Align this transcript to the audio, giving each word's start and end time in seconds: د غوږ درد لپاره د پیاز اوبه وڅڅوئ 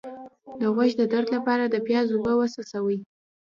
د 0.59 0.61
غوږ 0.75 0.91
درد 1.11 1.27
لپاره 1.35 1.63
د 1.67 1.75
پیاز 1.87 2.07
اوبه 2.11 2.33
وڅڅوئ 2.35 2.97